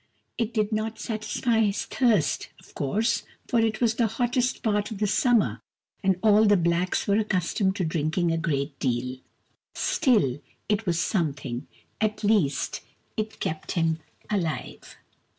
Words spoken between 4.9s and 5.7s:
the summer,